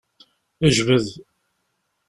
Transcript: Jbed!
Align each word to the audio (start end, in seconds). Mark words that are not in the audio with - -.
Jbed! 0.75 1.07